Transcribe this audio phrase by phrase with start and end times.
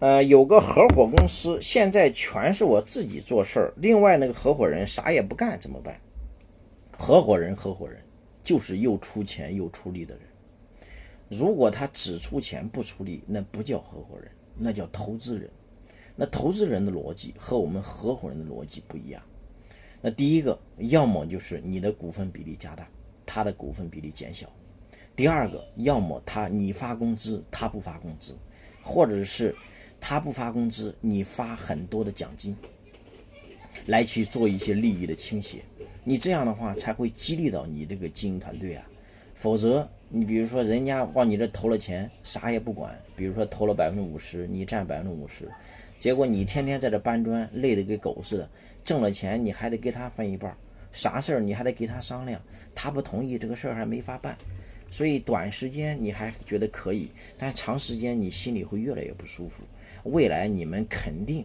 [0.00, 6.00] 呃，有个合伙公司，现在全是我自己做事儿，另外那个合伙人啥也不干，怎么办？
[6.96, 8.00] 合伙人，合伙人
[8.44, 10.22] 就是又出钱又出力的人。
[11.28, 15.50] 如果他只出钱不出力，那不叫合伙人，那叫投资人。
[16.14, 19.22] 那投资人的逻辑和我们合伙人的逻辑不一样。
[20.00, 22.88] 那第一个，要么就是你的股份比例加大，
[23.26, 24.46] 他的股份比例减小；
[25.16, 28.36] 第二个，要么他你发工资，他不发工资，
[28.82, 29.54] 或者是
[30.00, 32.56] 他不发工资，你发很多的奖金，
[33.86, 35.58] 来去做一些利益的倾斜。
[36.04, 38.88] 你这样的话才会激励到你这个经营团队啊，
[39.34, 39.88] 否则。
[40.10, 42.98] 你比如说，人家往你这投了钱，啥也不管。
[43.14, 45.46] 比如说投了百分之五十，你占百分之五十，
[45.98, 48.48] 结果你天天在这搬砖，累得跟狗似的。
[48.82, 50.56] 挣了钱你还得给他分一半，
[50.92, 52.40] 啥事儿你还得给他商量，
[52.74, 54.38] 他不同意这个事儿还没法办。
[54.90, 59.62] 所以短时间你还觉得可以，但长时间你心里会越来越不舒服。
[60.04, 61.44] 未来你们肯定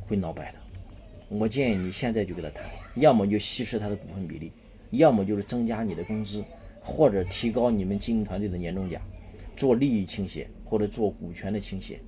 [0.00, 0.58] 会闹掰的。
[1.28, 2.64] 我建议你现在就跟他谈，
[2.96, 4.52] 要么就稀释他的股份比例，
[4.90, 6.44] 要么就是增加你的工资。
[6.80, 9.02] 或者提高你们经营团队的年终奖，
[9.54, 12.00] 做利益倾斜或者做股权的倾斜。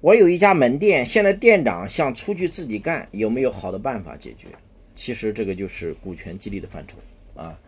[0.00, 4.46] 我有一家门店，现在店长想出去自己干，有没有好的办法解决？
[4.94, 6.96] 其实这个就是股权激励的范畴
[7.34, 7.60] 啊。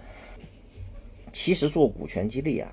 [1.33, 2.73] 其实做股权激励啊，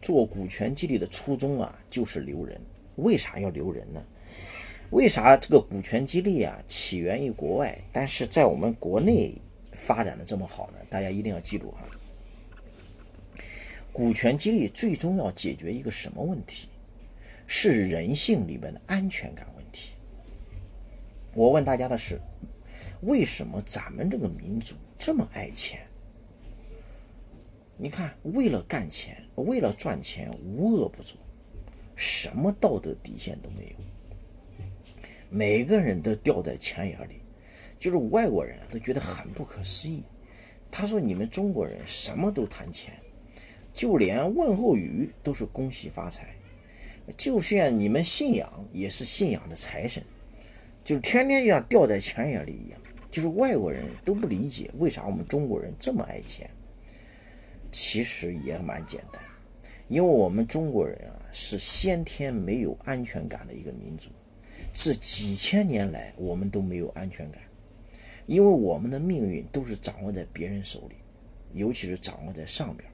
[0.00, 2.60] 做股权激励的初衷啊，就是留人。
[2.96, 4.04] 为啥要留人呢？
[4.90, 9.34] 为啥这个股权激励啊起源于国外，但是在我们国内？
[9.72, 10.78] 发展的这么好呢？
[10.90, 11.86] 大家一定要记住哈。
[13.92, 16.68] 股权激励最终要解决一个什么问题？
[17.46, 19.92] 是人性里面的安全感问题。
[21.34, 22.20] 我问大家的是，
[23.02, 25.86] 为什么咱们这个民族这么爱钱？
[27.82, 31.16] 你看，为了干钱，为了赚钱，无恶不作，
[31.96, 34.64] 什么道德底线都没有，
[35.30, 37.22] 每个人都掉在钱眼里。
[37.78, 40.02] 就是外国人，都觉得很不可思议。
[40.70, 42.92] 他说：“你们中国人什么都谈钱，
[43.72, 46.36] 就连问候语都是恭喜发财，
[47.16, 50.04] 就像你们信仰也是信仰的财神，
[50.84, 52.78] 就天天像掉在钱眼里一样。
[53.10, 56.50] 就是外国人都不理解为啥我们中国人这么爱钱。
[57.70, 59.22] 其实也蛮简单，
[59.88, 64.10] 因为我们中国人啊是先天没有安全感的一个民族，
[64.72, 67.40] 这几千年来我们都没有安全感。”
[68.26, 70.94] 因为我们的命运都是掌握在别人手里，
[71.52, 72.88] 尤其是掌握在上边。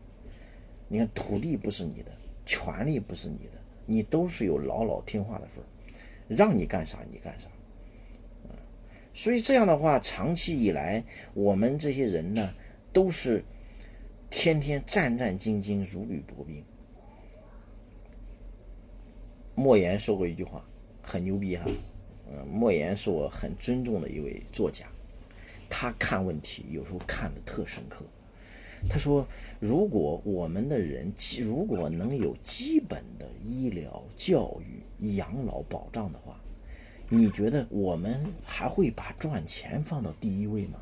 [0.89, 2.11] 你看，土地不是你的，
[2.47, 5.69] 权利不是你的，你都是有老老听话的份儿，
[6.29, 7.49] 让你干啥你干啥。
[9.13, 11.05] 所以这样的话，长期以来，
[11.35, 12.55] 我们这些人呢，
[12.93, 13.45] 都是
[14.39, 16.63] 天天战战兢兢，如履薄冰。
[19.55, 20.63] 莫言说过一句话，
[21.01, 21.65] 很牛逼哈。
[22.31, 24.85] 嗯，莫言是我很尊重的一位作家。
[25.71, 28.05] 他看问题有时候看得特深刻。
[28.91, 29.27] 他说
[29.59, 31.11] ：“如果我们的人
[31.41, 36.39] 如果能有基本的医疗、教育、养老保障的话，
[37.09, 40.79] 你觉得我们还会把赚钱放到第一位吗？”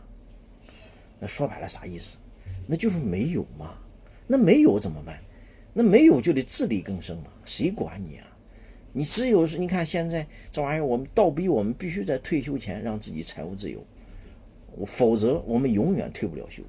[1.21, 2.17] 那说白了啥意思？
[2.67, 3.79] 那就是没有嘛。
[4.27, 5.21] 那没有怎么办？
[5.73, 7.31] 那没有就得自力更生嘛。
[7.45, 8.27] 谁管你啊？
[8.93, 13.85] 你只有是，你看现在这玩意儿，我们倒逼我们必须在退休前让自己财务自由。
[14.87, 16.63] 否则，我们永远退不了休。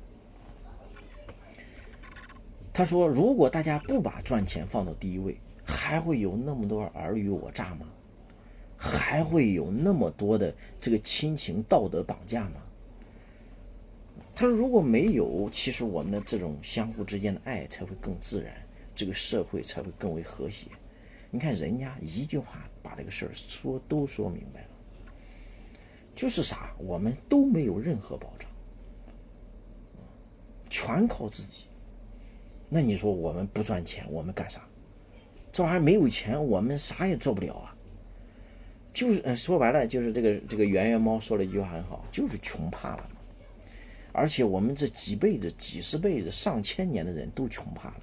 [2.73, 7.88] 他说：“如果大家不把赚钱放到第一位，还会有那么多尔虞我诈吗？
[8.75, 12.62] 还会有那么多的这个亲情道德绑架吗？”
[14.35, 18.53] 他说：“如果没有，其实我们的这种相互之间的爱才会更自然，
[18.94, 20.68] 这个社会才会更为和谐。
[21.31, 24.68] 你看，人家一句话把这个事儿说都说明白了。”
[26.13, 28.50] 就是啥，我们都没有任何保障，
[30.69, 31.66] 全靠自己。
[32.68, 34.68] 那你说我们不赚钱，我们干啥？
[35.51, 37.75] 这玩意儿没有钱，我们啥也做不了啊。
[38.94, 43.09] 就是说白了，就是这个这个圆圆猫说了一句话很好，就是穷怕了。
[44.17, 48.01] 而且我们这几辈子、几十辈子、上千年的人都穷怕了，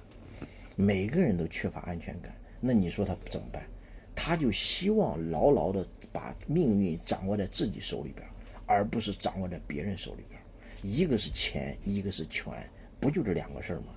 [0.75, 2.31] 每个人都缺乏安全感。
[2.61, 3.67] 那你说他怎么办？
[4.15, 8.23] 他就希望牢牢的把命运掌握在自己手里边，
[8.67, 10.39] 而不是掌握在别人手里边。
[10.83, 12.53] 一个是钱，一个是权，
[12.99, 13.87] 不就这两个事儿吗？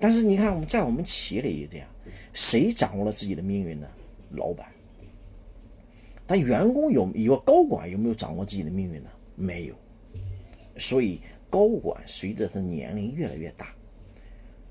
[0.00, 1.86] 但是你看，我们在我们企业里也这样，
[2.32, 3.88] 谁掌握了自己的命运呢？
[4.32, 4.66] 老板。
[6.26, 9.10] 但员工有有高管有没有掌握自己的命运呢？
[9.36, 9.76] 没有。
[10.80, 13.74] 所以高管随着他年龄越来越大，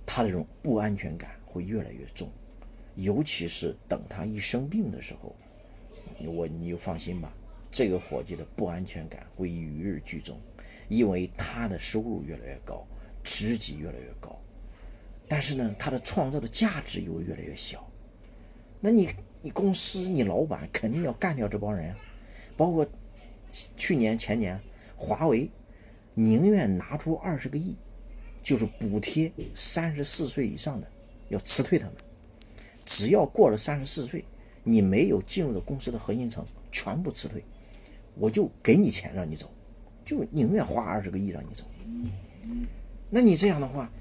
[0.05, 2.29] 他这种不安全感会越来越重。
[2.95, 5.33] 尤其是等他一生病的时候，
[6.25, 7.31] 我你就放心吧，
[7.71, 10.37] 这个伙计的不安全感会与日俱增，
[10.89, 12.85] 因为他的收入越来越高，
[13.23, 14.37] 职级越来越高，
[15.27, 17.87] 但是呢，他的创造的价值又越来越小。
[18.81, 19.09] 那你
[19.41, 21.95] 你公司你老板肯定要干掉这帮人，
[22.57, 22.85] 包括
[23.77, 24.59] 去年前年
[24.97, 25.49] 华为
[26.13, 27.75] 宁愿拿出二十个亿，
[28.43, 30.87] 就是补贴三十四岁以上的，
[31.29, 31.95] 要辞退他们。
[32.85, 34.25] 只要过了三十四岁，
[34.63, 37.43] 你没有进入到公司的核心层，全部辞退，
[38.15, 39.49] 我就给你钱让你走，
[40.03, 41.65] 就宁愿花二十个亿让你走。
[43.11, 43.91] 那你这样的话，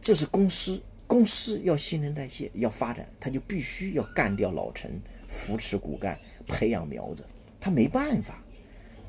[0.00, 7.24] 这是公司，公司要新陈代谢，要发展，他就必须要干掉老陈，扶持骨干，培养苗子，
[7.60, 8.42] 他没办法，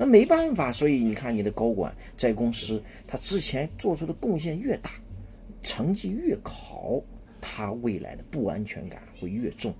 [0.01, 4.89] 那没办法，所以你看你的高管在公司，他之前做出的贡献越大，
[5.61, 6.99] 成绩越好。
[7.39, 9.75] 他未来的不安全感会越重。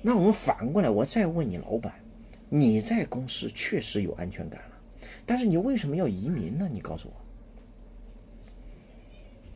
[0.00, 1.92] 那我们反过来，我再问你，老板，
[2.48, 4.80] 你在公司确实有安全感了，
[5.26, 6.66] 但是你为什么要移民呢？
[6.72, 7.14] 你告诉我，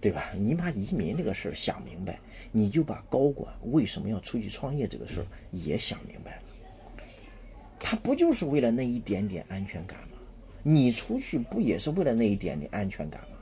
[0.02, 0.32] 对吧？
[0.36, 2.20] 你把移民这个事儿想明白，
[2.52, 6.42] 你就把高管为什么要出去创业这个事儿也想明白了。
[7.86, 10.16] 他不就是为了那一点点安全感吗？
[10.62, 13.36] 你出去不也是为了那一点点安全感吗？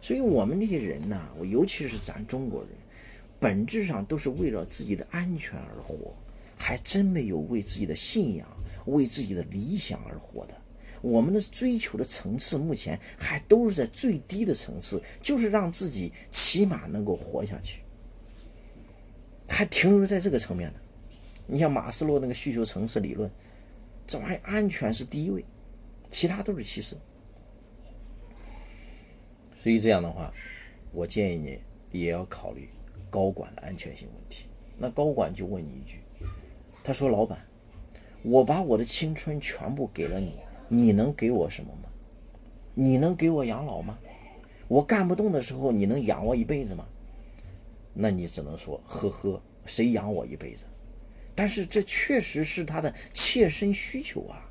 [0.00, 2.70] 所以，我们这些人呢，我尤其是咱中国人，
[3.38, 6.14] 本质上都是为了自己的安全而活，
[6.56, 8.48] 还真没有为自己的信仰、
[8.86, 10.54] 为自己的理想而活的。
[11.02, 17.82] 我们的追求的层次，目前还都是在最低的层次，就是让自己起码能够活下去，
[19.46, 20.80] 还停留在这个层面呢。
[21.46, 23.28] 你像马斯洛那个需求层次理论，
[24.10, 25.44] 这玩意安全是第一位，
[26.08, 26.98] 其他都是其次。
[29.54, 30.34] 所以这样的话，
[30.90, 31.60] 我建议你
[31.92, 32.68] 也要考虑
[33.08, 34.46] 高管的安全性问题。
[34.76, 36.00] 那高管就问你一句，
[36.82, 37.38] 他说：“老板，
[38.24, 41.88] 我把我的青春全部给了你，你能给我什么吗？
[42.74, 43.96] 你能给我养老吗？
[44.66, 46.84] 我干不动的时候，你能养我一辈子吗？”
[47.94, 50.64] 那你只能说：“呵呵，谁养我一辈子？”
[51.40, 54.49] 但是这确实是他的切身需求啊。